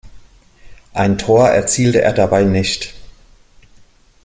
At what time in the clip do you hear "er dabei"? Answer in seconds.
2.01-2.43